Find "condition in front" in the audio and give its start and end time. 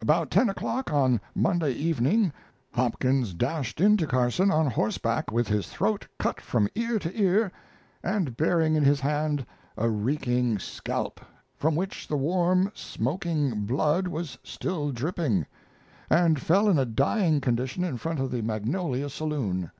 17.40-18.20